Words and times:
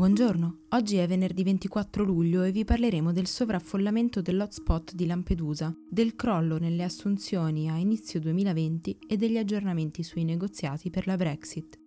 Buongiorno, 0.00 0.60
oggi 0.70 0.96
è 0.96 1.06
venerdì 1.06 1.42
24 1.42 2.02
luglio 2.04 2.42
e 2.42 2.52
vi 2.52 2.64
parleremo 2.64 3.12
del 3.12 3.26
sovraffollamento 3.26 4.22
dell'hotspot 4.22 4.94
di 4.94 5.04
Lampedusa, 5.04 5.76
del 5.86 6.16
crollo 6.16 6.56
nelle 6.56 6.84
assunzioni 6.84 7.68
a 7.68 7.76
inizio 7.76 8.18
2020 8.18 8.96
e 9.06 9.18
degli 9.18 9.36
aggiornamenti 9.36 10.02
sui 10.02 10.24
negoziati 10.24 10.88
per 10.88 11.06
la 11.06 11.18
Brexit. 11.18 11.78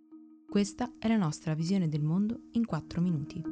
Questa 0.48 0.92
è 0.96 1.08
la 1.08 1.16
nostra 1.16 1.54
visione 1.54 1.88
del 1.88 2.04
mondo 2.04 2.42
in 2.52 2.64
4 2.64 3.00
minuti. 3.00 3.42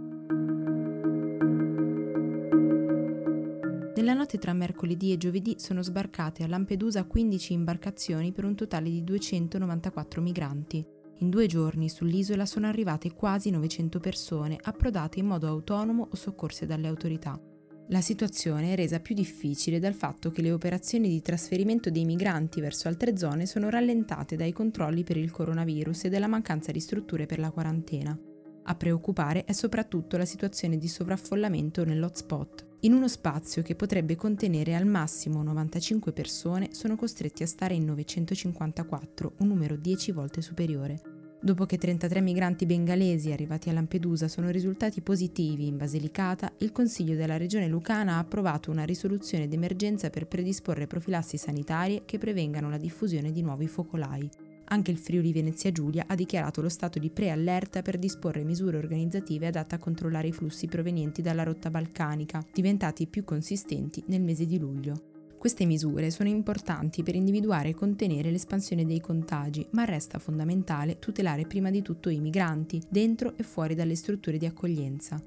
Nella 3.97 4.15
notte 4.15 4.39
tra 4.39 4.53
mercoledì 4.53 5.11
e 5.11 5.17
giovedì 5.17 5.57
sono 5.59 5.83
sbarcate 5.83 6.45
a 6.45 6.47
Lampedusa 6.47 7.03
15 7.03 7.53
imbarcazioni 7.53 8.31
per 8.31 8.45
un 8.45 8.55
totale 8.55 8.91
di 8.91 9.03
294 9.03 10.23
migranti, 10.23 10.87
in 11.23 11.31
due 11.31 11.47
giorni 11.47 11.89
sull'isola 11.89 12.45
sono 12.45 12.67
arrivate 12.67 13.13
quasi 13.13 13.51
900 13.51 14.01
persone, 14.01 14.59
approdate 14.61 15.21
in 15.21 15.27
modo 15.27 15.47
autonomo 15.47 16.09
o 16.11 16.17
soccorse 16.17 16.67
dalle 16.67 16.89
autorità. 16.89 17.41
La 17.89 18.01
situazione 18.01 18.73
è 18.73 18.77
resa 18.77 18.99
più 18.99 19.15
difficile 19.15 19.79
dal 19.79 19.95
fatto 19.95 20.33
che 20.33 20.43
le 20.43 20.51
operazioni 20.51 21.09
di 21.09 21.23
trasferimento 21.23 21.91
dei 21.91 22.05
migranti 22.05 22.61
verso 22.61 22.89
altre 22.89 23.17
zone 23.17 23.47
sono 23.47 23.71
rallentate 23.71 24.35
dai 24.35 24.53
controlli 24.53 25.05
per 25.05 25.17
il 25.17 25.31
coronavirus 25.31 26.05
e 26.05 26.09
dalla 26.09 26.27
mancanza 26.27 26.73
di 26.73 26.81
strutture 26.81 27.27
per 27.27 27.39
la 27.39 27.53
quarantena. 27.53 28.19
A 28.65 28.75
preoccupare 28.75 29.45
è 29.45 29.53
soprattutto 29.53 30.17
la 30.17 30.25
situazione 30.25 30.77
di 30.77 30.89
sovraffollamento 30.89 31.85
nell'hotspot. 31.85 32.72
In 32.85 32.95
uno 32.95 33.07
spazio 33.07 33.63
che 33.63 33.77
potrebbe 33.77 34.17
contenere 34.17 34.75
al 34.75 34.87
massimo 34.87 35.41
95 35.45 36.11
persone 36.11 36.71
sono 36.73 36.97
costretti 36.97 37.45
a 37.45 37.47
stare 37.47 37.75
in 37.75 37.85
954, 37.85 39.35
un 39.39 39.47
numero 39.47 39.77
10 39.77 40.11
volte 40.11 40.43
superiore. 40.43 41.01
Dopo 41.41 41.65
che 41.65 41.79
33 41.79 42.21
migranti 42.21 42.67
bengalesi 42.67 43.31
arrivati 43.31 43.71
a 43.71 43.73
Lampedusa 43.73 44.27
sono 44.27 44.51
risultati 44.51 45.01
positivi 45.01 45.69
in 45.69 45.77
Basilicata, 45.77 46.55
il 46.59 46.73
Consiglio 46.73 47.15
della 47.15 47.37
Regione 47.37 47.69
Lucana 47.69 48.15
ha 48.15 48.19
approvato 48.19 48.73
una 48.73 48.83
risoluzione 48.83 49.47
d'emergenza 49.47 50.11
per 50.11 50.27
predisporre 50.27 50.89
profilassi 50.89 51.37
sanitarie 51.37 52.03
che 52.05 52.19
prevengano 52.19 52.69
la 52.69 52.79
diffusione 52.79 53.31
di 53.31 53.43
nuovi 53.43 53.69
focolai. 53.69 54.29
Anche 54.73 54.91
il 54.91 54.97
Friuli 54.97 55.35
Venezia 55.35 55.71
Giulia 55.71 56.05
ha 56.07 56.15
dichiarato 56.15 56.63
lo 56.63 56.71
stato 56.71 56.99
di 56.99 57.11
preallerta 57.11 57.83
per 57.83 57.99
disporre 57.99 58.43
misure 58.43 58.79
organizzative 58.79 59.49
adatte 59.49 59.75
a 59.75 59.79
controllare 59.79 60.29
i 60.29 60.33
flussi 60.33 60.67
provenienti 60.67 61.21
dalla 61.21 61.43
rotta 61.43 61.69
balcanica, 61.69 62.43
diventati 62.51 63.07
più 63.07 63.23
consistenti 63.23 64.03
nel 64.07 64.23
mese 64.23 64.47
di 64.47 64.59
luglio. 64.59 65.11
Queste 65.37 65.67
misure 65.67 66.11
sono 66.11 66.31
importanti 66.31 67.03
per 67.03 67.17
individuare 67.17 67.69
e 67.69 67.75
contenere 67.75 68.31
l'espansione 68.31 68.87
dei 68.87 69.01
contagi, 69.01 69.67
ma 69.73 69.85
resta 69.85 70.19
fondamentale 70.19 70.99
tutelare 70.99 71.45
prima 71.45 71.69
di 71.69 71.83
tutto 71.83 72.09
i 72.09 72.21
migranti, 72.21 72.81
dentro 72.89 73.37
e 73.37 73.43
fuori 73.43 73.75
dalle 73.75 73.95
strutture 73.95 74.39
di 74.39 74.47
accoglienza. 74.47 75.23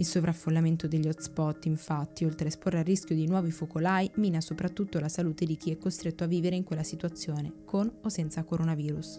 Il 0.00 0.06
sovraffollamento 0.06 0.88
degli 0.88 1.06
hotspot, 1.06 1.66
infatti, 1.66 2.24
oltre 2.24 2.46
a 2.46 2.48
esporre 2.48 2.78
a 2.78 2.82
rischio 2.82 3.14
di 3.14 3.26
nuovi 3.26 3.50
focolai, 3.50 4.10
mina 4.14 4.40
soprattutto 4.40 4.98
la 4.98 5.10
salute 5.10 5.44
di 5.44 5.58
chi 5.58 5.70
è 5.72 5.76
costretto 5.76 6.24
a 6.24 6.26
vivere 6.26 6.56
in 6.56 6.64
quella 6.64 6.82
situazione, 6.82 7.52
con 7.66 7.92
o 8.00 8.08
senza 8.08 8.42
coronavirus. 8.42 9.18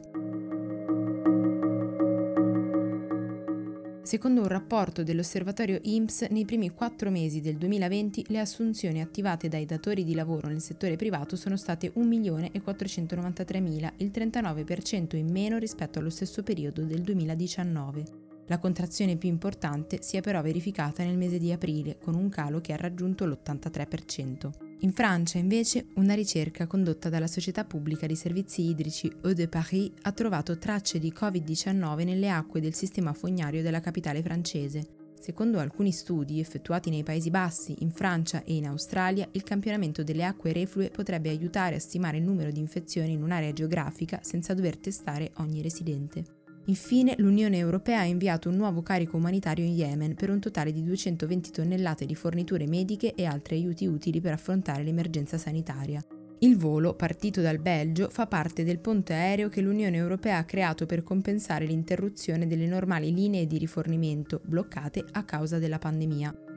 Secondo 4.01 4.41
un 4.41 4.47
rapporto 4.47 5.03
dell'osservatorio 5.03 5.77
IMSS, 5.83 6.29
nei 6.31 6.45
primi 6.45 6.71
quattro 6.71 7.11
mesi 7.11 7.41
del 7.41 7.57
2020 7.57 8.25
le 8.29 8.39
assunzioni 8.39 9.01
attivate 9.01 9.49
dai 9.49 9.65
datori 9.65 10.03
di 10.03 10.15
lavoro 10.15 10.47
nel 10.47 10.61
settore 10.61 10.95
privato 10.95 11.35
sono 11.35 11.57
state 11.57 11.93
1.493.000, 11.93 13.91
il 13.97 14.09
39% 14.11 15.15
in 15.15 15.29
meno 15.29 15.59
rispetto 15.59 15.99
allo 15.99 16.09
stesso 16.09 16.41
periodo 16.41 16.81
del 16.81 17.03
2019. 17.03 18.20
La 18.47 18.59
contrazione 18.59 19.15
più 19.15 19.29
importante 19.29 19.99
si 20.01 20.17
è 20.17 20.21
però 20.21 20.41
verificata 20.41 21.03
nel 21.03 21.17
mese 21.17 21.37
di 21.37 21.51
aprile, 21.51 21.97
con 21.97 22.15
un 22.15 22.29
calo 22.29 22.59
che 22.59 22.73
ha 22.73 22.77
raggiunto 22.77 23.25
l'83%. 23.25 24.69
In 24.83 24.93
Francia, 24.93 25.37
invece, 25.37 25.85
una 25.95 26.15
ricerca 26.15 26.65
condotta 26.65 27.07
dalla 27.07 27.27
società 27.27 27.65
pubblica 27.65 28.07
di 28.07 28.15
servizi 28.15 28.67
idrici 28.67 29.11
Eau 29.23 29.33
de 29.33 29.47
Paris 29.47 29.91
ha 30.01 30.11
trovato 30.11 30.57
tracce 30.57 30.97
di 30.97 31.13
Covid-19 31.15 32.03
nelle 32.03 32.29
acque 32.29 32.61
del 32.61 32.73
sistema 32.73 33.13
fognario 33.13 33.61
della 33.61 33.79
capitale 33.79 34.23
francese. 34.23 34.99
Secondo 35.19 35.59
alcuni 35.59 35.91
studi 35.91 36.39
effettuati 36.39 36.89
nei 36.89 37.03
Paesi 37.03 37.29
Bassi, 37.29 37.75
in 37.81 37.91
Francia 37.91 38.43
e 38.43 38.55
in 38.55 38.65
Australia, 38.65 39.29
il 39.33 39.43
campionamento 39.43 40.03
delle 40.03 40.25
acque 40.25 40.51
reflue 40.51 40.89
potrebbe 40.89 41.29
aiutare 41.29 41.75
a 41.75 41.79
stimare 41.79 42.17
il 42.17 42.23
numero 42.23 42.49
di 42.49 42.59
infezioni 42.59 43.11
in 43.11 43.21
un'area 43.21 43.53
geografica 43.53 44.21
senza 44.23 44.55
dover 44.55 44.77
testare 44.77 45.31
ogni 45.35 45.61
residente. 45.61 46.40
Infine, 46.65 47.15
l'Unione 47.17 47.57
Europea 47.57 47.99
ha 47.99 48.05
inviato 48.05 48.49
un 48.49 48.55
nuovo 48.55 48.81
carico 48.81 49.17
umanitario 49.17 49.65
in 49.65 49.73
Yemen 49.73 50.13
per 50.13 50.29
un 50.29 50.39
totale 50.39 50.71
di 50.71 50.83
220 50.83 51.51
tonnellate 51.51 52.05
di 52.05 52.13
forniture 52.13 52.67
mediche 52.67 53.15
e 53.15 53.25
altri 53.25 53.55
aiuti 53.55 53.87
utili 53.87 54.21
per 54.21 54.33
affrontare 54.33 54.83
l'emergenza 54.83 55.37
sanitaria. 55.37 56.03
Il 56.43 56.57
volo, 56.57 56.95
partito 56.95 57.41
dal 57.41 57.59
Belgio, 57.59 58.09
fa 58.09 58.25
parte 58.25 58.63
del 58.63 58.79
ponte 58.79 59.13
aereo 59.13 59.49
che 59.49 59.61
l'Unione 59.61 59.97
Europea 59.97 60.37
ha 60.37 60.43
creato 60.43 60.85
per 60.85 61.03
compensare 61.03 61.65
l'interruzione 61.65 62.47
delle 62.47 62.67
normali 62.67 63.13
linee 63.13 63.45
di 63.45 63.57
rifornimento 63.57 64.41
bloccate 64.43 65.05
a 65.11 65.23
causa 65.23 65.59
della 65.59 65.77
pandemia. 65.77 66.50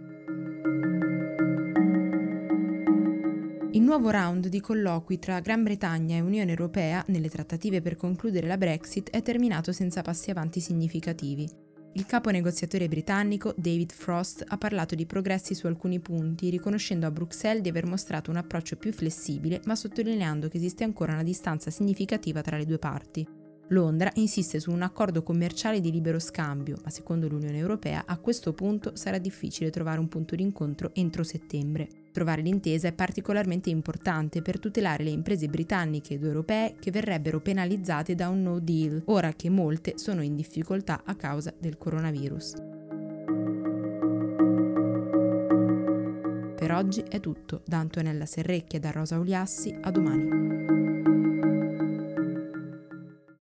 Il 3.75 3.83
nuovo 3.83 4.11
round 4.11 4.47
di 4.47 4.61
colloqui 4.61 5.19
tra 5.19 5.41
Gran 5.41 5.65
Bretagna 5.65 6.15
e 6.15 6.21
Unione 6.21 6.51
Europea 6.51 7.03
nelle 7.09 7.29
trattative 7.29 7.81
per 7.83 7.97
concludere 7.97 8.47
la 8.47 8.57
Brexit 8.57 9.11
è 9.11 9.21
terminato 9.21 9.73
senza 9.73 10.01
passi 10.01 10.31
avanti 10.31 10.61
significativi. 10.61 11.45
Il 11.95 12.07
capo 12.07 12.31
negoziatore 12.31 12.87
britannico 12.87 13.53
David 13.57 13.91
Frost 13.91 14.45
ha 14.47 14.57
parlato 14.59 14.95
di 14.95 15.07
progressi 15.07 15.57
su 15.57 15.67
alcuni 15.67 15.99
punti, 15.99 16.51
riconoscendo 16.51 17.07
a 17.07 17.11
Bruxelles 17.11 17.63
di 17.63 17.69
aver 17.69 17.87
mostrato 17.87 18.31
un 18.31 18.37
approccio 18.37 18.77
più 18.77 18.93
flessibile, 18.93 19.61
ma 19.65 19.75
sottolineando 19.75 20.47
che 20.47 20.59
esiste 20.59 20.85
ancora 20.85 21.15
una 21.15 21.25
distanza 21.25 21.73
significativa 21.73 22.43
tra 22.43 22.57
le 22.57 22.67
due 22.67 22.79
parti. 22.79 23.27
Londra 23.71 24.09
insiste 24.15 24.61
su 24.61 24.71
un 24.71 24.83
accordo 24.83 25.25
commerciale 25.25 25.81
di 25.81 25.91
libero 25.91 26.21
scambio, 26.21 26.77
ma 26.85 26.91
secondo 26.91 27.27
l'Unione 27.27 27.59
Europea 27.59 28.05
a 28.07 28.19
questo 28.19 28.53
punto 28.53 28.95
sarà 28.95 29.19
difficile 29.19 29.71
trovare 29.71 29.99
un 29.99 30.07
punto 30.07 30.37
di 30.37 30.43
incontro 30.45 30.95
entro 30.95 31.25
settembre. 31.25 32.04
Trovare 32.15 32.43
l'intesa 32.43 32.87
è 32.87 32.93
particolarmente 32.93 33.71
importante 33.71 34.41
per 34.41 34.61
tutelare 34.61 35.03
le 35.03 35.11
imprese 35.11 35.49
britanniche 35.49 36.15
ed 36.15 36.23
europee 36.23 36.77
che 36.79 36.93
verrebbero 36.93 37.41
penalizzate 37.41 38.15
da 38.15 38.29
un 38.29 38.41
no 38.41 38.61
deal, 38.61 39.03
ora 39.07 39.33
che 39.33 39.51
molte 39.51 39.99
sono 39.99 40.23
in 40.23 40.37
difficoltà 40.37 41.03
a 41.05 41.17
causa 41.17 41.53
del 41.59 41.77
coronavirus. 41.77 42.53
Per 46.55 46.73
oggi 46.73 47.03
è 47.09 47.19
tutto, 47.19 47.63
da 47.67 47.79
Antonella 47.79 48.27
Serrecchia 48.27 48.79
e 48.79 48.81
da 48.81 48.93
Rosa 48.93 49.19
Uliassi, 49.19 49.77
a 49.81 49.91
domani. 49.91 51.34